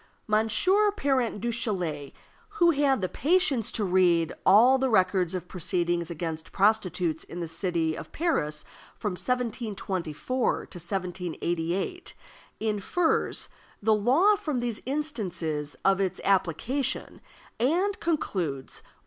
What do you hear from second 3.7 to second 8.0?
read all the records of proceedings against prostitutes in the city